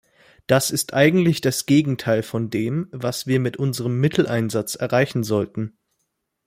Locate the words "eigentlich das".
0.95-1.67